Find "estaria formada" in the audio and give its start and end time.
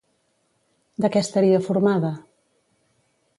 1.25-2.11